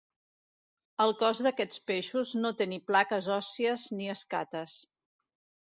El 1.05 1.13
cos 1.23 1.41
d'aquests 1.47 1.83
peixos 1.91 2.33
no 2.39 2.53
té 2.63 2.69
ni 2.73 2.81
plaques 2.89 3.29
òssies 3.37 3.87
ni 4.01 4.11
escates. 4.19 4.83